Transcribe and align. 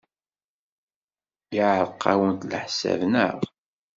Yeɛreq-awent 1.55 2.47
leḥsab, 2.51 3.01
naɣ? 3.13 3.37